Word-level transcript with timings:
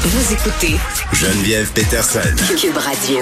Vous 0.00 0.32
écoutez 0.32 0.76
Geneviève 1.12 1.72
Peterson. 1.72 2.20
Cube 2.56 2.76
Radio. 2.76 3.18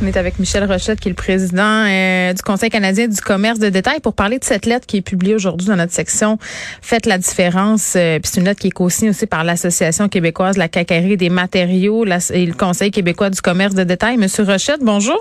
On 0.00 0.06
est 0.06 0.16
avec 0.16 0.38
Michel 0.38 0.64
Rochette, 0.64 1.00
qui 1.00 1.08
est 1.08 1.10
le 1.10 1.16
président 1.16 1.84
euh, 1.84 2.32
du 2.32 2.40
Conseil 2.42 2.70
canadien 2.70 3.08
du 3.08 3.20
commerce 3.20 3.58
de 3.58 3.68
détail, 3.68 3.98
pour 4.00 4.14
parler 4.14 4.38
de 4.38 4.44
cette 4.44 4.66
lettre 4.66 4.86
qui 4.86 4.98
est 4.98 5.02
publiée 5.02 5.34
aujourd'hui 5.34 5.66
dans 5.66 5.76
notre 5.76 5.92
section 5.92 6.38
Faites 6.80 7.06
la 7.06 7.18
différence. 7.18 7.94
Euh, 7.96 8.20
Puis 8.20 8.30
c'est 8.32 8.40
une 8.40 8.46
lettre 8.46 8.60
qui 8.60 8.68
est 8.68 8.70
co-signée 8.72 9.10
aussi 9.10 9.26
par 9.26 9.42
l'Association 9.42 10.08
québécoise 10.08 10.54
de 10.54 10.60
la 10.60 10.68
cacaillerie 10.68 11.16
des 11.16 11.30
matériaux 11.30 12.04
et 12.06 12.46
le 12.46 12.54
Conseil 12.54 12.90
québécois 12.92 13.30
du 13.30 13.40
commerce 13.40 13.74
de 13.74 13.82
détail. 13.84 14.16
Monsieur 14.18 14.44
Rochette, 14.44 14.80
bonjour. 14.80 15.18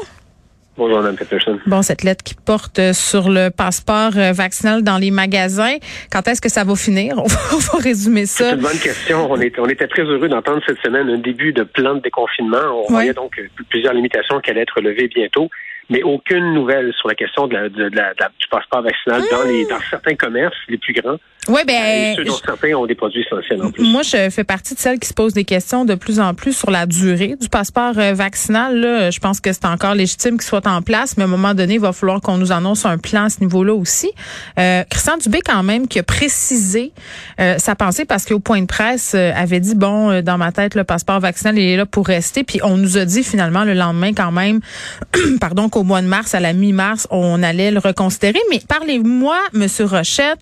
Bonjour, 0.77 0.99
Mme 0.99 1.15
Peterson. 1.15 1.57
Bon, 1.65 1.81
cette 1.81 2.03
lettre 2.03 2.23
qui 2.23 2.35
porte 2.35 2.91
sur 2.91 3.29
le 3.29 3.49
passeport 3.49 4.11
euh, 4.17 4.33
vaccinal 4.33 4.83
dans 4.83 4.97
les 4.97 5.09
magasins, 5.09 5.77
quand 6.11 6.27
est-ce 6.27 6.41
que 6.41 6.49
ça 6.49 6.65
va 6.65 6.75
finir? 6.75 7.17
On 7.17 7.23
va, 7.27 7.79
résumer 7.79 8.25
ça. 8.25 8.49
C'est 8.49 8.55
une 8.55 8.61
bonne 8.61 8.79
question. 8.79 9.31
On, 9.31 9.39
est, 9.39 9.57
on 9.57 9.67
était 9.67 9.87
très 9.87 10.03
heureux 10.03 10.27
d'entendre 10.27 10.61
cette 10.67 10.79
semaine 10.79 11.09
un 11.09 11.17
début 11.17 11.53
de 11.53 11.63
plan 11.63 11.95
de 11.95 12.01
déconfinement. 12.01 12.83
On 12.87 12.91
voyait 12.91 13.13
donc 13.13 13.39
plusieurs 13.69 13.93
limitations 13.93 14.41
qui 14.41 14.51
allaient 14.51 14.61
être 14.63 14.81
levées 14.81 15.07
bientôt 15.07 15.49
mais 15.89 16.03
aucune 16.03 16.53
nouvelle 16.53 16.93
sur 16.93 17.07
la 17.07 17.15
question 17.15 17.47
de 17.47 17.53
la, 17.53 17.69
de, 17.69 17.89
la, 17.93 18.13
du 18.13 18.47
passeport 18.49 18.81
vaccinal 18.81 19.21
dans, 19.31 19.43
les, 19.43 19.65
dans 19.65 19.79
certains 19.89 20.15
commerces 20.15 20.55
les 20.67 20.77
plus 20.77 20.93
grands. 20.93 21.17
Oui, 21.47 21.61
ben, 21.67 22.15
ceux 22.15 22.23
dont 22.23 22.37
certains 22.43 22.73
ont 22.73 22.87
des 22.87 22.95
produits 22.95 23.21
essentiels 23.21 23.61
en 23.61 23.69
plus. 23.69 23.83
Moi, 23.83 24.01
je 24.01 24.29
fais 24.31 24.43
partie 24.43 24.73
de 24.73 24.79
celles 24.79 24.97
qui 24.97 25.07
se 25.07 25.13
posent 25.13 25.33
des 25.33 25.43
questions 25.43 25.85
de 25.85 25.93
plus 25.93 26.19
en 26.19 26.33
plus 26.33 26.57
sur 26.57 26.71
la 26.71 26.87
durée 26.87 27.35
du 27.39 27.49
passeport 27.49 27.93
euh, 27.97 28.13
vaccinal. 28.13 28.79
Là. 28.79 29.11
Je 29.11 29.19
pense 29.19 29.39
que 29.39 29.53
c'est 29.53 29.65
encore 29.65 29.93
légitime 29.93 30.37
qu'il 30.37 30.47
soit 30.47 30.65
en 30.65 30.81
place, 30.81 31.17
mais 31.17 31.23
à 31.23 31.27
un 31.27 31.29
moment 31.29 31.53
donné, 31.53 31.75
il 31.75 31.79
va 31.79 31.93
falloir 31.93 32.19
qu'on 32.21 32.37
nous 32.37 32.51
annonce 32.51 32.85
un 32.85 32.97
plan 32.97 33.25
à 33.25 33.29
ce 33.29 33.41
niveau-là 33.41 33.75
aussi. 33.75 34.11
Euh, 34.57 34.83
Christian 34.89 35.17
Dubé, 35.17 35.41
quand 35.45 35.61
même, 35.61 35.87
qui 35.87 35.99
a 35.99 36.03
précisé 36.03 36.93
euh, 37.39 37.59
sa 37.59 37.75
pensée 37.75 38.05
parce 38.05 38.25
qu'au 38.25 38.39
point 38.39 38.61
de 38.61 38.67
presse, 38.67 39.13
euh, 39.15 39.31
avait 39.35 39.59
dit, 39.59 39.75
bon, 39.75 40.21
dans 40.21 40.39
ma 40.39 40.51
tête, 40.51 40.73
le 40.73 40.83
passeport 40.83 41.19
vaccinal, 41.19 41.59
il 41.59 41.69
est 41.69 41.77
là 41.77 41.85
pour 41.85 42.07
rester. 42.07 42.43
Puis 42.43 42.59
on 42.63 42.77
nous 42.77 42.97
a 42.97 43.05
dit 43.05 43.23
finalement 43.23 43.65
le 43.65 43.73
lendemain 43.73 44.13
quand 44.13 44.31
même, 44.31 44.61
pardon, 45.39 45.69
qu'au 45.75 45.83
mois 45.83 46.01
de 46.01 46.07
mars, 46.07 46.33
à 46.33 46.39
la 46.39 46.53
mi-mars, 46.53 47.05
on 47.11 47.43
allait 47.43 47.69
le 47.69 47.79
reconsidérer. 47.79 48.39
Mais 48.49 48.59
parlez-moi, 48.67 49.37
Monsieur 49.51 49.83
Rochette, 49.83 50.39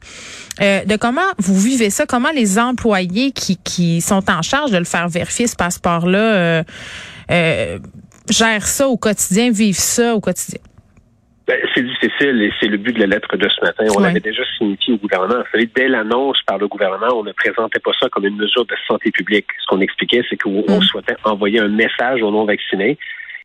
euh, 0.61 0.85
de 0.85 0.95
comment 0.95 1.21
vous 1.39 1.59
vivez 1.59 1.89
ça, 1.89 2.05
comment 2.05 2.29
les 2.35 2.59
employés 2.59 3.31
qui, 3.31 3.57
qui 3.57 3.99
sont 4.01 4.29
en 4.29 4.43
charge 4.43 4.69
de 4.69 4.77
le 4.77 4.83
faire 4.83 5.09
vérifier, 5.09 5.47
ce 5.47 5.55
passeport-là, 5.55 6.19
euh, 6.19 6.63
euh, 7.31 7.79
gèrent 8.29 8.67
ça 8.67 8.87
au 8.87 8.95
quotidien, 8.95 9.49
vivent 9.49 9.73
ça 9.73 10.13
au 10.13 10.19
quotidien? 10.19 10.61
Ben, 11.47 11.57
c'est 11.73 11.83
difficile 11.83 12.41
et 12.43 12.51
c'est 12.59 12.67
le 12.67 12.77
but 12.77 12.93
de 12.93 12.99
la 12.99 13.07
lettre 13.07 13.35
de 13.35 13.49
ce 13.49 13.65
matin. 13.65 13.85
On 13.97 13.99
l'avait 14.01 14.19
déjà 14.19 14.43
signifié 14.59 14.93
au 14.93 14.97
gouvernement. 14.97 15.39
Vous 15.39 15.51
savez, 15.51 15.67
dès 15.75 15.87
l'annonce 15.87 16.37
par 16.45 16.59
le 16.59 16.67
gouvernement, 16.67 17.09
on 17.15 17.23
ne 17.23 17.31
présentait 17.31 17.79
pas 17.79 17.91
ça 17.99 18.07
comme 18.09 18.25
une 18.25 18.37
mesure 18.37 18.65
de 18.65 18.75
santé 18.87 19.09
publique. 19.09 19.47
Ce 19.63 19.65
qu'on 19.67 19.81
expliquait, 19.81 20.21
c'est 20.29 20.37
qu'on 20.37 20.61
mm. 20.61 20.83
souhaitait 20.83 21.15
envoyer 21.23 21.59
un 21.59 21.69
message 21.69 22.21
aux 22.21 22.31
non-vaccinés 22.31 22.99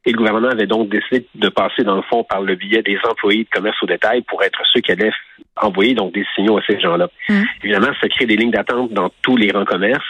et 0.09 0.13
le 0.13 0.17
gouvernement 0.17 0.49
avait 0.49 0.67
donc 0.67 0.89
décidé 0.89 1.27
de 1.35 1.49
passer, 1.51 1.85
dans 1.85 1.97
le 1.97 2.03
fond, 2.03 2.25
par 2.25 2.41
le 2.41 2.55
biais 2.55 2.81
des 2.81 2.99
employés 3.07 3.45
de 3.45 3.49
commerce 3.51 3.77
au 3.83 3.87
détail 3.87 4.23
pour 4.23 4.43
être 4.43 4.59
ceux 4.73 4.81
qui 4.81 4.91
allaient 4.91 5.13
envoyer 5.61 5.95
donc 5.95 6.15
des 6.15 6.25
signaux 6.35 6.57
à 6.57 6.63
ces 6.67 6.81
gens-là. 6.81 7.11
Mmh. 7.29 7.43
Évidemment, 7.63 7.93
ça 8.01 8.09
crée 8.09 8.25
des 8.25 8.37
lignes 8.37 8.51
d'attente 8.51 8.91
dans 8.91 9.11
tous 9.21 9.37
les 9.37 9.49
grands 9.49 9.67
commerces. 9.67 10.07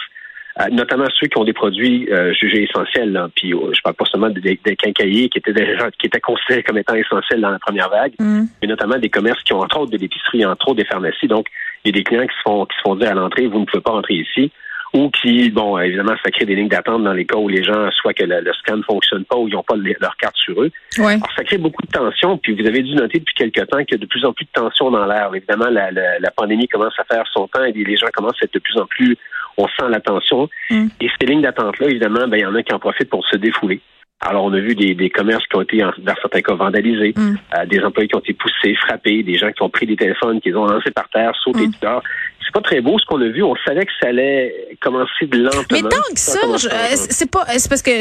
Euh, 0.61 0.65
notamment 0.71 1.05
ceux 1.13 1.27
qui 1.27 1.37
ont 1.37 1.43
des 1.43 1.53
produits 1.53 2.07
euh, 2.11 2.33
jugés 2.33 2.63
essentiels. 2.63 3.11
Là. 3.11 3.29
Puis 3.35 3.53
euh, 3.53 3.73
je 3.73 3.81
parle 3.81 3.95
pas 3.95 4.05
seulement 4.05 4.29
des, 4.29 4.41
des, 4.41 4.75
quincailliers 4.77 5.27
qui 5.27 5.37
étaient 5.37 5.53
déjà 5.53 5.91
qui 5.91 6.07
étaient 6.07 6.19
considérés 6.19 6.63
comme 6.63 6.77
étant 6.77 6.95
essentiels 6.95 7.41
dans 7.41 7.51
la 7.51 7.59
première 7.59 7.89
vague, 7.89 8.13
mmh. 8.19 8.43
mais 8.61 8.67
notamment 8.67 8.97
des 8.97 9.09
commerces 9.09 9.43
qui 9.43 9.53
ont 9.53 9.59
entre 9.59 9.81
autres 9.81 9.91
de 9.91 9.97
l'épicerie, 9.97 10.45
entre 10.45 10.69
autres 10.69 10.77
des 10.77 10.85
pharmacies. 10.85 11.27
Donc, 11.27 11.47
il 11.83 11.93
y 11.93 11.97
a 11.97 11.97
des 11.99 12.03
clients 12.03 12.25
qui 12.25 12.35
se 12.35 12.41
font 12.41 12.65
qui 12.65 12.75
se 12.77 12.81
font 12.81 12.95
dire 12.95 13.09
à 13.09 13.13
l'entrée, 13.15 13.47
vous 13.47 13.59
ne 13.59 13.65
pouvez 13.65 13.81
pas 13.81 13.91
entrer 13.91 14.15
ici 14.15 14.51
ou 14.93 15.09
qui, 15.09 15.49
bon, 15.51 15.77
évidemment, 15.77 16.15
ça 16.23 16.31
crée 16.31 16.45
des 16.45 16.55
lignes 16.55 16.67
d'attente 16.67 17.03
dans 17.03 17.13
les 17.13 17.25
cas 17.25 17.37
où 17.37 17.47
les 17.47 17.63
gens, 17.63 17.89
soit 17.91 18.13
que 18.13 18.23
le, 18.23 18.53
scan 18.53 18.77
ne 18.77 18.83
fonctionne 18.83 19.23
pas 19.25 19.37
ou 19.37 19.47
ils 19.47 19.53
n'ont 19.53 19.63
pas 19.63 19.75
leur 19.75 20.17
carte 20.17 20.35
sur 20.35 20.61
eux. 20.61 20.71
Ouais. 20.97 21.13
Alors, 21.13 21.29
ça 21.35 21.43
crée 21.43 21.57
beaucoup 21.57 21.83
de 21.83 21.91
tension, 21.91 22.37
puis 22.37 22.59
vous 22.59 22.67
avez 22.67 22.81
dû 22.81 22.95
noter 22.95 23.19
depuis 23.19 23.35
quelque 23.35 23.61
temps 23.61 23.83
qu'il 23.83 23.91
y 23.91 23.95
a 23.95 23.97
de 23.99 24.05
plus 24.05 24.25
en 24.25 24.33
plus 24.33 24.45
de 24.45 24.51
tension 24.51 24.89
dans 24.89 25.05
l'air. 25.05 25.29
Évidemment, 25.33 25.69
la, 25.69 25.91
la, 25.91 26.31
pandémie 26.35 26.67
commence 26.67 26.97
à 26.97 27.03
faire 27.03 27.25
son 27.31 27.47
temps 27.47 27.63
et 27.63 27.71
les 27.71 27.97
gens 27.97 28.07
commencent 28.13 28.41
à 28.41 28.45
être 28.45 28.53
de 28.53 28.59
plus 28.59 28.77
en 28.77 28.85
plus, 28.85 29.15
on 29.57 29.67
sent 29.67 29.89
la 29.89 29.99
tension. 29.99 30.49
Mm. 30.69 30.87
Et 31.01 31.09
ces 31.19 31.27
lignes 31.27 31.41
d'attente-là, 31.41 31.87
évidemment, 31.87 32.27
ben, 32.27 32.37
il 32.37 32.41
y 32.41 32.45
en 32.45 32.55
a 32.55 32.63
qui 32.63 32.73
en 32.73 32.79
profitent 32.79 33.09
pour 33.09 33.25
se 33.27 33.37
défouler. 33.37 33.81
Alors, 34.21 34.43
on 34.43 34.53
a 34.53 34.59
vu 34.59 34.75
des, 34.75 34.95
des 34.95 35.09
commerces 35.09 35.45
qui 35.47 35.55
ont 35.55 35.61
été, 35.61 35.77
dans 35.77 36.15
certains 36.21 36.41
cas, 36.41 36.53
vandalisés, 36.53 37.13
mm. 37.15 37.35
euh, 37.57 37.65
des 37.67 37.81
employés 37.81 38.09
qui 38.09 38.15
ont 38.15 38.19
été 38.19 38.33
poussés, 38.33 38.75
frappés, 38.75 39.23
des 39.23 39.35
gens 39.35 39.51
qui 39.51 39.61
ont 39.61 39.69
pris 39.69 39.85
des 39.85 39.95
téléphones, 39.95 40.41
qui 40.41 40.49
les 40.49 40.55
ont 40.55 40.65
lancés 40.65 40.91
par 40.91 41.07
terre, 41.09 41.31
sautés 41.41 41.67
mm. 41.67 41.73
dehors. 41.81 42.03
C'est 42.49 42.61
pas 42.61 42.67
très 42.67 42.81
beau 42.81 42.97
ce 42.97 43.05
qu'on 43.05 43.21
a 43.21 43.27
vu. 43.27 43.43
On 43.43 43.55
savait 43.63 43.85
que 43.85 43.91
ça 44.01 44.09
allait 44.09 44.75
commencer 44.81 45.27
de 45.27 45.37
lentement. 45.37 45.63
Mais 45.71 45.81
tant 45.81 46.13
que 46.13 46.19
ça, 46.19 46.39
euh, 46.43 46.95
c'est 46.95 47.29
pas, 47.29 47.45
c'est 47.45 47.69
parce 47.69 47.83
que 47.83 47.91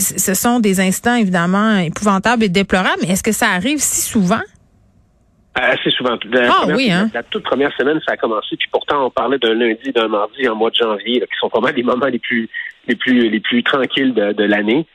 ce 0.00 0.32
sont 0.32 0.58
des 0.58 0.80
instants 0.80 1.16
évidemment 1.16 1.76
épouvantables 1.76 2.44
et 2.44 2.48
déplorables. 2.48 3.02
Mais 3.02 3.12
est-ce 3.12 3.22
que 3.22 3.32
ça 3.32 3.48
arrive 3.50 3.78
si 3.78 4.00
souvent? 4.00 4.40
Euh, 5.58 5.72
assez 5.72 5.90
souvent. 5.90 6.16
ah 6.34 6.64
oui, 6.74 6.90
hein? 6.90 7.10
La 7.12 7.22
toute 7.24 7.42
première 7.42 7.76
semaine, 7.76 8.00
ça 8.06 8.14
a 8.14 8.16
commencé, 8.16 8.56
puis 8.56 8.68
pourtant 8.72 9.04
on 9.06 9.10
parlait 9.10 9.38
d'un 9.38 9.52
lundi, 9.52 9.92
d'un 9.92 10.08
mardi 10.08 10.48
en 10.48 10.54
mois 10.54 10.70
de 10.70 10.76
janvier, 10.76 11.20
qui 11.20 11.38
sont 11.38 11.48
vraiment 11.48 11.74
les 11.76 11.82
moments 11.82 12.06
les 12.06 12.20
plus 12.20 12.48
les 12.88 12.96
plus 12.96 13.28
les 13.28 13.40
plus 13.40 13.62
tranquilles 13.62 14.14
de, 14.14 14.32
de 14.32 14.44
l'année. 14.44 14.86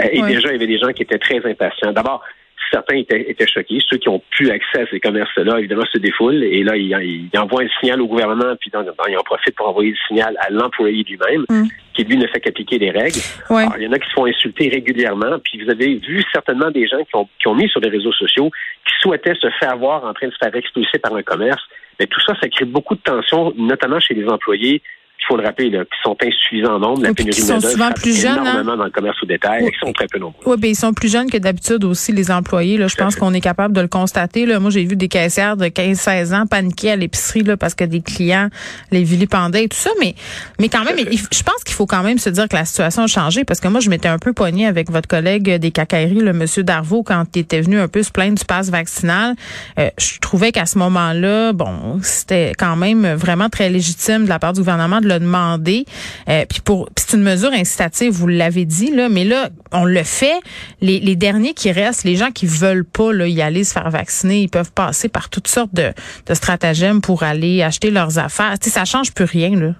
Euh, 0.00 0.08
et 0.12 0.20
déjà, 0.22 0.48
il 0.48 0.52
y 0.52 0.56
avait 0.56 0.66
des 0.66 0.78
gens 0.78 0.92
qui 0.92 1.02
étaient 1.02 1.18
très 1.18 1.38
impatients. 1.48 1.92
D'abord, 1.92 2.22
certains 2.70 2.96
étaient, 2.96 3.30
étaient, 3.30 3.46
choqués. 3.46 3.78
Ceux 3.88 3.96
qui 3.98 4.08
ont 4.08 4.22
pu 4.30 4.50
accès 4.50 4.82
à 4.82 4.86
ces 4.90 5.00
commerces-là, 5.00 5.58
évidemment, 5.58 5.84
se 5.92 5.98
défoulent. 5.98 6.42
Et 6.42 6.62
là, 6.62 6.76
ils, 6.76 7.28
envoient 7.36 7.62
un 7.62 7.68
signal 7.80 8.00
au 8.00 8.06
gouvernement, 8.06 8.54
puis 8.60 8.70
dans, 8.70 8.82
ils 9.08 9.16
en 9.16 9.22
profitent 9.22 9.56
pour 9.56 9.68
envoyer 9.68 9.90
le 9.90 9.96
signal 10.08 10.36
à 10.40 10.50
l'employé 10.50 11.02
lui-même, 11.02 11.44
mm. 11.48 11.68
qui 11.94 12.04
lui 12.04 12.16
ne 12.16 12.26
fait 12.26 12.40
qu'appliquer 12.40 12.78
les 12.78 12.90
règles. 12.90 13.20
Alors, 13.48 13.74
il 13.78 13.84
y 13.84 13.86
en 13.88 13.92
a 13.92 13.98
qui 13.98 14.08
se 14.08 14.14
font 14.14 14.26
insulter 14.26 14.68
régulièrement. 14.68 15.38
Puis 15.44 15.62
vous 15.62 15.70
avez 15.70 15.94
vu 15.96 16.22
certainement 16.32 16.70
des 16.70 16.86
gens 16.86 17.02
qui 17.04 17.16
ont, 17.16 17.28
qui 17.40 17.48
ont 17.48 17.54
mis 17.54 17.68
sur 17.68 17.80
les 17.80 17.90
réseaux 17.90 18.12
sociaux 18.12 18.50
qui 18.86 18.92
souhaitaient 19.00 19.34
se 19.34 19.48
faire 19.58 19.76
voir 19.76 20.04
en 20.04 20.14
train 20.14 20.28
de 20.28 20.32
se 20.32 20.38
faire 20.42 20.54
expulser 20.54 20.98
par 20.98 21.14
un 21.14 21.22
commerce. 21.22 21.62
Mais 21.98 22.06
tout 22.06 22.20
ça, 22.20 22.34
ça 22.40 22.48
crée 22.48 22.64
beaucoup 22.64 22.94
de 22.94 23.00
tensions, 23.00 23.52
notamment 23.56 24.00
chez 24.00 24.14
les 24.14 24.26
employés 24.26 24.82
faut 25.30 25.36
le 25.36 25.44
rappeler, 25.44 25.70
là, 25.70 25.84
qui 25.84 25.98
sont 26.02 26.16
insuffisants 26.22 26.74
en 26.74 26.78
nombre. 26.80 27.02
La 27.02 27.14
pénurie 27.14 27.36
qui 27.36 27.42
sont 27.42 27.60
souvent 27.60 27.90
plus 27.92 28.20
jeunes, 28.20 28.38
hein? 28.38 28.42
énormément 28.42 28.76
dans 28.76 28.84
le 28.84 28.90
commerce 28.90 29.16
au 29.22 29.26
détail, 29.26 29.62
oui. 29.64 29.70
qui 29.70 29.78
sont 29.78 29.92
très 29.92 30.06
peu 30.08 30.18
nombreux. 30.18 30.42
Oui, 30.44 30.56
ben, 30.58 30.68
ils 30.68 30.76
sont 30.76 30.92
plus 30.92 31.10
jeunes 31.10 31.30
que 31.30 31.38
d'habitude 31.38 31.84
aussi, 31.84 32.12
les 32.12 32.30
employés. 32.30 32.76
Là, 32.78 32.88
je 32.88 32.96
pense 32.96 33.16
qu'on 33.16 33.32
est 33.32 33.40
capable 33.40 33.74
de 33.74 33.80
le 33.80 33.88
constater. 33.88 34.46
Là. 34.46 34.58
Moi, 34.58 34.70
j'ai 34.70 34.84
vu 34.84 34.96
des 34.96 35.08
caissières 35.08 35.56
de 35.56 35.66
15-16 35.66 36.34
ans 36.34 36.46
paniquer 36.46 36.92
à 36.92 36.96
l'épicerie 36.96 37.42
là, 37.42 37.56
parce 37.56 37.74
que 37.74 37.84
des 37.84 38.00
clients 38.00 38.48
les 38.90 39.04
vilipendaient 39.04 39.64
et 39.64 39.68
tout 39.68 39.76
ça. 39.76 39.90
Mais, 40.00 40.14
mais 40.58 40.68
quand 40.68 40.84
même, 40.84 40.96
je 40.98 41.42
pense 41.42 41.62
qu'il 41.64 41.74
faut 41.74 41.86
quand 41.86 42.02
même 42.02 42.18
se 42.18 42.30
dire 42.30 42.48
que 42.48 42.56
la 42.56 42.64
situation 42.64 43.04
a 43.04 43.06
changé 43.06 43.44
parce 43.44 43.60
que 43.60 43.68
moi, 43.68 43.80
je 43.80 43.88
m'étais 43.88 44.08
un 44.08 44.18
peu 44.18 44.32
poignée 44.32 44.66
avec 44.66 44.90
votre 44.90 45.08
collègue 45.08 45.56
des 45.56 45.70
cacailleries, 45.70 46.20
le 46.20 46.32
monsieur 46.32 46.64
Darvaux, 46.64 47.02
quand 47.02 47.24
il 47.36 47.40
était 47.40 47.60
venu 47.60 47.78
un 47.78 47.88
peu 47.88 48.02
se 48.02 48.10
plaindre 48.10 48.38
du 48.38 48.44
pass 48.44 48.70
vaccinal. 48.70 49.36
Euh, 49.78 49.90
je 49.98 50.18
trouvais 50.18 50.50
qu'à 50.50 50.66
ce 50.66 50.78
moment-là, 50.78 51.52
bon, 51.52 52.00
c'était 52.02 52.52
quand 52.58 52.76
même 52.76 53.14
vraiment 53.14 53.48
très 53.48 53.70
légitime 53.70 54.24
de 54.24 54.28
la 54.28 54.38
part 54.38 54.52
du 54.52 54.60
gouvernement 54.60 55.00
de 55.00 55.08
le 55.08 55.19
demander. 55.20 55.84
Euh, 56.28 56.44
puis 56.48 56.60
pour 56.60 56.88
c'est 56.96 57.16
une 57.16 57.22
mesure 57.22 57.52
incitative, 57.52 58.12
vous 58.12 58.26
l'avez 58.26 58.64
dit 58.64 58.90
là, 58.90 59.08
mais 59.08 59.24
là 59.24 59.50
on 59.72 59.84
le 59.84 60.02
fait. 60.02 60.40
Les, 60.80 60.98
les, 60.98 61.16
derniers 61.16 61.54
qui 61.54 61.70
restent, 61.70 62.04
les 62.04 62.16
gens 62.16 62.30
qui 62.30 62.46
veulent 62.46 62.84
pas 62.84 63.12
là, 63.12 63.28
y 63.28 63.40
aller 63.40 63.64
se 63.64 63.72
faire 63.72 63.90
vacciner, 63.90 64.42
ils 64.42 64.48
peuvent 64.48 64.72
passer 64.72 65.08
par 65.08 65.28
toutes 65.28 65.48
sortes 65.48 65.74
de, 65.74 65.92
de 66.26 66.34
stratagèmes 66.34 67.00
pour 67.00 67.22
aller 67.22 67.62
acheter 67.62 67.90
leurs 67.90 68.18
affaires. 68.18 68.58
Tu 68.58 68.68
sais, 68.68 68.74
ça 68.74 68.84
change 68.84 69.12
plus 69.12 69.24
rien 69.26 69.50
là. 69.50 69.74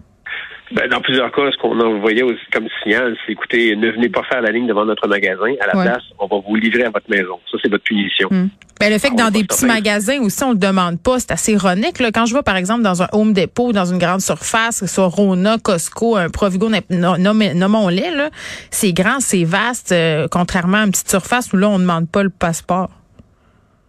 Ben, 0.72 0.88
dans 0.88 1.00
plusieurs 1.00 1.32
cas, 1.32 1.50
ce 1.50 1.56
qu'on 1.58 1.78
envoyait 1.80 2.22
aussi 2.22 2.40
comme 2.52 2.68
signal, 2.82 3.16
c'est 3.26 3.32
écoutez, 3.32 3.74
ne 3.74 3.90
venez 3.90 4.08
pas 4.08 4.22
faire 4.24 4.40
la 4.40 4.52
ligne 4.52 4.68
devant 4.68 4.84
notre 4.84 5.08
magasin. 5.08 5.52
À 5.60 5.66
la 5.66 5.72
place, 5.72 6.02
on 6.18 6.26
va 6.26 6.36
vous 6.46 6.54
livrer 6.54 6.84
à 6.84 6.90
votre 6.90 7.10
maison. 7.10 7.40
Ça, 7.50 7.58
c'est 7.62 7.70
votre 7.70 7.82
punition. 7.82 8.28
Hmm. 8.30 8.48
Ben, 8.78 8.90
le 8.90 8.98
fait 8.98 9.10
que 9.10 9.16
dans 9.16 9.30
des 9.30 9.44
petits 9.44 9.66
magasins 9.66 10.20
aussi, 10.20 10.42
on 10.42 10.52
le 10.52 10.58
demande 10.58 11.00
pas, 11.02 11.18
c'est 11.18 11.32
assez 11.32 11.52
ironique. 11.52 11.98
Là. 11.98 12.10
Quand 12.12 12.24
je 12.24 12.34
vais, 12.34 12.42
par 12.42 12.56
exemple, 12.56 12.82
dans 12.82 13.02
un 13.02 13.08
Home 13.12 13.32
Depot, 13.32 13.72
dans 13.72 13.84
une 13.84 13.98
grande 13.98 14.20
surface, 14.20 14.80
que 14.80 14.86
ce 14.86 14.94
soit 14.94 15.08
Rona, 15.08 15.58
Costco, 15.58 16.16
un 16.16 16.30
Provigo, 16.30 16.70
nommons-les, 16.88 18.10
là, 18.14 18.30
c'est 18.70 18.92
grand, 18.92 19.20
c'est 19.20 19.44
vaste, 19.44 19.92
euh, 19.92 20.28
contrairement 20.30 20.78
à 20.78 20.84
une 20.84 20.92
petite 20.92 21.10
surface 21.10 21.52
où 21.52 21.56
là, 21.56 21.68
on 21.68 21.78
ne 21.78 21.82
demande 21.82 22.08
pas 22.08 22.22
le 22.22 22.30
passeport. 22.30 22.90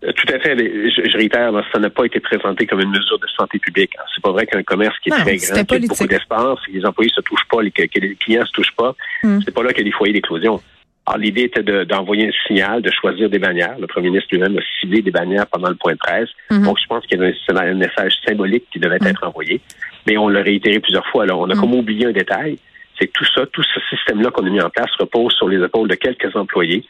Euh, 0.03 0.11
tout 0.13 0.33
à 0.33 0.39
fait. 0.39 0.57
Je, 0.57 1.17
réitère, 1.17 1.51
ça 1.71 1.79
n'a 1.79 1.89
pas 1.89 2.05
été 2.05 2.19
présenté 2.19 2.65
comme 2.65 2.81
une 2.81 2.89
mesure 2.89 3.19
de 3.19 3.27
santé 3.37 3.59
publique. 3.59 3.91
C'est 4.13 4.23
pas 4.23 4.31
vrai 4.31 4.47
qu'un 4.47 4.63
commerce 4.63 4.97
qui 4.99 5.09
est 5.09 5.11
très 5.11 5.35
grand, 5.37 5.63
qui 5.63 5.75
a 5.75 5.79
beaucoup 5.79 6.07
d'espace, 6.07 6.59
que 6.65 6.71
les 6.71 6.85
employés 6.85 7.11
se 7.13 7.21
touchent 7.21 7.47
pas, 7.49 7.57
que, 7.57 7.99
les 7.99 8.15
clients 8.15 8.45
se 8.45 8.51
touchent 8.51 8.75
pas, 8.75 8.95
hmm. 9.23 9.39
c'est 9.45 9.53
pas 9.53 9.63
là 9.63 9.69
qu'il 9.69 9.79
y 9.79 9.87
a 9.87 9.91
des 9.91 9.95
foyers 9.95 10.13
d'éclosion. 10.13 10.59
Alors, 11.05 11.19
l'idée 11.19 11.43
était 11.43 11.63
d'envoyer 11.85 12.27
un 12.27 12.47
signal, 12.47 12.81
de 12.81 12.91
choisir 12.91 13.29
des 13.29 13.39
bannières. 13.39 13.77
Le 13.79 13.87
premier 13.87 14.09
ministre 14.09 14.29
lui-même 14.31 14.57
a 14.57 14.61
ciblé 14.79 15.01
des 15.01 15.11
bannières 15.11 15.47
pendant 15.47 15.69
le 15.69 15.75
point 15.75 15.93
de 15.93 15.97
presse. 15.97 16.29
Hmm. 16.49 16.63
Donc, 16.63 16.79
je 16.81 16.87
pense 16.87 17.05
qu'il 17.05 17.19
y 17.19 17.21
avait 17.21 17.33
un, 17.49 17.55
un, 17.55 17.73
message 17.73 18.13
symbolique 18.25 18.65
qui 18.71 18.79
devait 18.79 18.99
hmm. 18.99 19.07
être 19.07 19.27
envoyé. 19.27 19.61
Mais 20.07 20.17
on 20.17 20.29
l'a 20.29 20.41
réitéré 20.41 20.79
plusieurs 20.79 21.05
fois. 21.07 21.23
Alors, 21.23 21.41
on 21.41 21.49
a 21.49 21.55
comme 21.55 21.73
oublié 21.75 22.07
un 22.07 22.11
détail. 22.11 22.57
C'est 22.99 23.07
que 23.07 23.13
tout 23.13 23.25
ça, 23.35 23.45
tout 23.47 23.63
ce 23.63 23.79
système-là 23.89 24.29
qu'on 24.31 24.45
a 24.45 24.49
mis 24.49 24.61
en 24.61 24.69
place 24.69 24.91
repose 24.99 25.33
sur 25.33 25.47
les 25.47 25.63
épaules 25.63 25.89
de 25.89 25.95
quelques 25.95 26.35
employés 26.35 26.85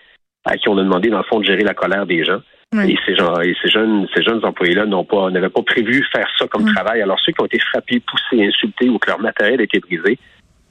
à 0.45 0.57
qui 0.57 0.69
on 0.69 0.77
a 0.77 0.83
demandé, 0.83 1.09
dans 1.09 1.17
le 1.17 1.23
fond, 1.23 1.39
de 1.39 1.45
gérer 1.45 1.63
la 1.63 1.73
colère 1.73 2.05
des 2.05 2.23
gens. 2.23 2.41
Et 2.73 2.95
ces 3.05 3.15
gens, 3.15 3.37
et 3.41 3.53
ces 3.61 3.69
jeunes, 3.69 4.07
ces 4.15 4.23
jeunes 4.23 4.45
employés-là 4.45 4.85
n'ont 4.85 5.03
pas, 5.03 5.29
n'avaient 5.29 5.49
pas 5.49 5.61
prévu 5.61 6.07
faire 6.09 6.27
ça 6.39 6.47
comme 6.47 6.63
mm. 6.63 6.73
travail. 6.73 7.01
Alors 7.01 7.19
ceux 7.19 7.33
qui 7.33 7.41
ont 7.41 7.45
été 7.45 7.59
frappés, 7.59 7.99
poussés, 7.99 8.45
insultés 8.45 8.87
ou 8.87 8.97
que 8.97 9.09
leur 9.09 9.19
matériel 9.19 9.59
a 9.59 9.63
été 9.63 9.79
brisé, 9.79 10.17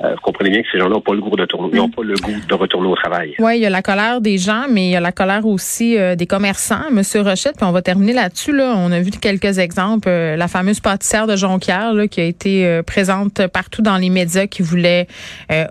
vous 0.02 0.20
comprenez 0.23 0.50
bien 0.50 0.62
que 0.62 0.69
ces 0.73 0.79
gens-là 0.79 0.94
n'ont 0.94 1.00
pas 1.00 1.14
le 1.14 1.20
goût 1.20 1.37
de 1.37 1.43
retourner, 1.43 1.76
n'ont 1.76 1.91
pas 1.91 2.02
le 2.02 2.14
goût 2.14 2.32
de 2.49 2.55
retourner 2.55 2.88
au 2.88 2.94
travail. 2.94 3.35
Oui, 3.38 3.58
il 3.58 3.61
y 3.61 3.67
a 3.67 3.70
la 3.70 3.82
colère 3.82 4.20
des 4.20 4.38
gens, 4.38 4.67
mais 4.70 4.87
il 4.87 4.91
y 4.91 4.97
a 4.97 5.00
la 5.00 5.12
colère 5.12 5.47
aussi 5.47 5.97
des 6.17 6.26
commerçants. 6.26 6.91
Monsieur 6.91 7.20
Rochette, 7.20 7.56
puis 7.56 7.67
on 7.67 7.73
va 7.73 7.82
terminer 7.82 8.12
là-dessus. 8.12 8.52
Là, 8.56 8.75
on 8.76 8.91
a 8.93 9.00
vu 9.00 9.11
quelques 9.11 9.58
exemples. 9.58 10.08
la 10.08 10.49
fameuse 10.49 10.81
pâtissière 10.81 11.26
de 11.26 11.37
Jonquière 11.37 11.93
là, 11.93 12.08
qui 12.08 12.20
a 12.20 12.25
été 12.25 12.81
présente 12.87 13.47
partout 13.49 13.82
dans 13.82 13.97
les 13.97 14.11
médias, 14.11 14.47
qui 14.47 14.62
voulait 14.62 15.06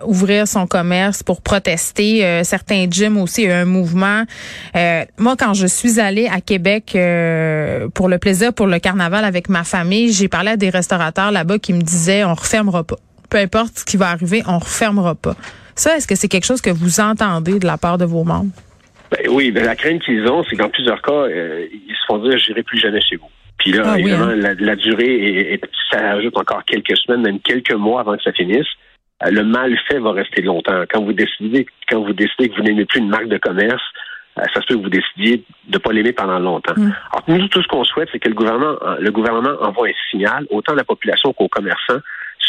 ouvrir 0.04 0.46
son 0.46 0.66
commerce 0.66 1.22
pour 1.22 1.42
protester. 1.42 2.44
certains 2.44 2.86
gyms 2.90 3.18
aussi, 3.18 3.48
un 3.50 3.64
mouvement. 3.64 4.24
moi, 5.18 5.36
quand 5.38 5.54
je 5.54 5.66
suis 5.66 6.00
allée 6.00 6.28
à 6.28 6.40
Québec 6.40 6.96
pour 7.94 8.08
le 8.08 8.18
plaisir, 8.18 8.52
pour 8.52 8.66
le 8.66 8.78
carnaval 8.78 9.24
avec 9.24 9.48
ma 9.48 9.64
famille, 9.64 10.12
j'ai 10.12 10.28
parlé 10.28 10.52
à 10.52 10.56
des 10.56 10.70
restaurateurs 10.70 11.32
là-bas 11.32 11.58
qui 11.58 11.72
me 11.72 11.82
disaient 11.82 12.24
on 12.24 12.34
refermera 12.34 12.84
pas. 12.84 12.96
Peu 13.30 13.38
importe 13.38 13.78
ce 13.78 13.84
qui 13.84 13.96
va 13.96 14.08
arriver, 14.08 14.42
on 14.46 14.58
refermera 14.58 15.14
pas. 15.14 15.36
Ça, 15.76 15.96
est-ce 15.96 16.06
que 16.06 16.14
c'est 16.14 16.28
quelque 16.28 16.44
chose 16.44 16.60
que 16.60 16.70
vous 16.70 17.00
entendez 17.00 17.58
de 17.58 17.66
la 17.66 17.78
part 17.78 17.96
de 17.96 18.04
vos 18.04 18.24
membres? 18.24 18.52
Ben 19.10 19.28
oui, 19.30 19.50
ben 19.50 19.64
la 19.64 19.74
crainte 19.74 20.02
qu'ils 20.02 20.26
ont, 20.28 20.44
c'est 20.44 20.56
qu'en 20.56 20.68
plusieurs 20.68 21.00
cas, 21.02 21.12
euh, 21.12 21.66
ils 21.72 21.94
se 21.94 22.04
font 22.06 22.18
dire 22.18 22.38
j'irai 22.38 22.62
plus 22.62 22.78
jamais 22.78 23.00
chez 23.00 23.16
vous. 23.16 23.30
Puis 23.58 23.72
là, 23.72 23.82
ah 23.86 23.98
évidemment, 23.98 24.26
hein? 24.26 24.54
la, 24.58 24.76
durée, 24.76 25.52
est, 25.52 25.60
ça 25.90 26.12
ajoute 26.12 26.36
encore 26.36 26.64
quelques 26.64 26.96
semaines, 26.96 27.22
même 27.22 27.40
quelques 27.40 27.74
mois 27.74 28.00
avant 28.00 28.16
que 28.16 28.22
ça 28.22 28.32
finisse. 28.32 28.66
Euh, 29.24 29.30
le 29.30 29.44
mal 29.44 29.76
fait 29.88 29.98
va 29.98 30.12
rester 30.12 30.42
longtemps. 30.42 30.84
Quand 30.90 31.02
vous 31.02 31.12
décidez, 31.12 31.66
quand 31.88 32.02
vous 32.02 32.12
décidez 32.12 32.48
que 32.48 32.56
vous 32.56 32.62
n'aimez 32.62 32.84
plus 32.84 33.00
une 33.00 33.08
marque 33.10 33.28
de 33.28 33.38
commerce, 33.38 33.82
euh, 34.38 34.42
ça 34.54 34.60
se 34.62 34.66
peut 34.66 34.76
que 34.76 34.82
vous 34.82 34.90
décidiez 34.90 35.44
de 35.68 35.72
ne 35.72 35.78
pas 35.78 35.92
l'aimer 35.92 36.12
pendant 36.12 36.38
longtemps. 36.38 36.74
Mm. 36.76 36.92
Alors, 37.12 37.24
nous, 37.26 37.48
tout 37.48 37.62
ce 37.62 37.68
qu'on 37.68 37.84
souhaite, 37.84 38.08
c'est 38.12 38.18
que 38.18 38.28
le 38.28 38.34
gouvernement, 38.34 38.76
le 38.98 39.10
gouvernement 39.10 39.56
envoie 39.60 39.88
un 39.88 40.10
signal, 40.10 40.46
autant 40.50 40.72
à 40.72 40.76
la 40.76 40.84
population 40.84 41.32
qu'aux 41.32 41.48
commerçants, 41.48 42.00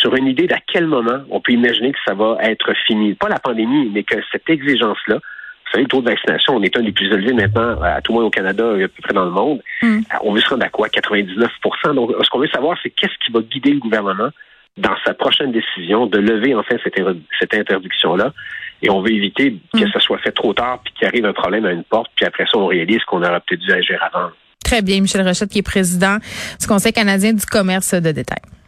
sur 0.01 0.15
une 0.15 0.27
idée 0.27 0.47
d'à 0.47 0.57
quel 0.67 0.87
moment 0.87 1.19
on 1.29 1.39
peut 1.39 1.53
imaginer 1.53 1.91
que 1.91 1.99
ça 2.05 2.15
va 2.15 2.37
être 2.41 2.73
fini. 2.87 3.13
Pas 3.13 3.29
la 3.29 3.39
pandémie, 3.39 3.89
mais 3.93 4.03
que 4.03 4.15
cette 4.31 4.49
exigence-là, 4.49 5.15
vous 5.15 5.71
savez, 5.71 5.83
le 5.83 5.89
taux 5.89 6.01
de 6.01 6.09
vaccination, 6.09 6.55
on 6.55 6.63
est 6.63 6.75
un 6.75 6.81
des 6.81 6.91
plus 6.91 7.05
élevés 7.05 7.33
maintenant, 7.33 7.79
à 7.81 8.01
tout 8.01 8.11
le 8.11 8.17
moins 8.17 8.25
au 8.25 8.29
Canada 8.29 8.73
et 8.77 8.83
à 8.83 8.87
peu 8.87 9.01
près 9.01 9.13
dans 9.13 9.25
le 9.25 9.31
monde. 9.31 9.61
Mm. 9.81 9.99
Euh, 9.99 10.17
on 10.23 10.33
veut 10.33 10.41
se 10.41 10.49
rendre 10.49 10.65
à 10.65 10.69
quoi? 10.69 10.89
99 10.89 11.49
Donc, 11.93 12.11
ce 12.21 12.29
qu'on 12.29 12.39
veut 12.39 12.49
savoir, 12.49 12.77
c'est 12.81 12.89
qu'est-ce 12.89 13.13
qui 13.23 13.31
va 13.31 13.39
guider 13.41 13.71
le 13.71 13.79
gouvernement 13.79 14.29
dans 14.77 14.95
sa 15.05 15.13
prochaine 15.13 15.51
décision 15.51 16.07
de 16.07 16.17
lever 16.17 16.55
enfin 16.55 16.75
cette, 16.83 16.99
cette 17.39 17.53
interdiction-là. 17.53 18.33
Et 18.81 18.89
on 18.89 19.01
veut 19.01 19.11
éviter 19.11 19.55
que 19.73 19.85
mm. 19.85 19.91
ça 19.93 19.99
soit 19.99 20.17
fait 20.17 20.31
trop 20.31 20.53
tard, 20.53 20.81
puis 20.83 20.93
qu'il 20.93 21.07
arrive 21.07 21.25
un 21.25 21.33
problème 21.33 21.65
à 21.65 21.71
une 21.71 21.83
porte, 21.83 22.11
puis 22.15 22.25
après 22.25 22.45
ça, 22.51 22.57
on 22.57 22.67
réalise 22.67 23.03
qu'on 23.05 23.21
aurait 23.23 23.41
peut-être 23.47 23.61
dû 23.61 23.71
agir 23.71 24.01
avant. 24.11 24.31
Très 24.65 24.81
bien, 24.81 24.99
Michel 24.99 25.25
Rochette, 25.25 25.51
qui 25.51 25.59
est 25.59 25.63
président 25.63 26.17
du 26.59 26.67
Conseil 26.67 26.91
canadien 26.91 27.33
du 27.33 27.45
commerce 27.45 27.93
de 27.93 28.11
détail. 28.11 28.41